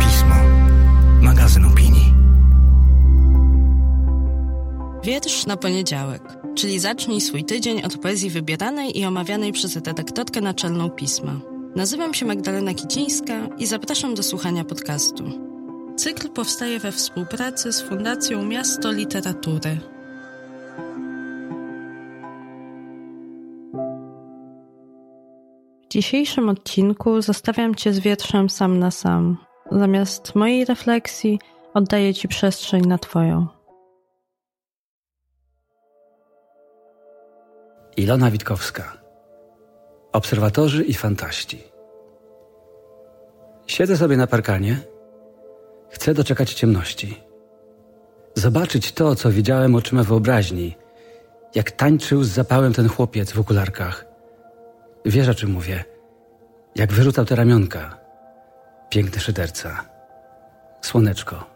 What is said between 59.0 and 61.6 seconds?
szyderca. Słoneczko